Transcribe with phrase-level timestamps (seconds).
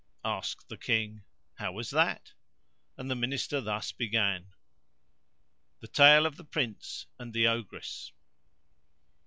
[0.25, 1.25] Asked the King,
[1.59, 2.33] "How was that?"
[2.97, 4.47] and the Minister thus began
[5.79, 8.11] The Tale of the Prince and the Ogress.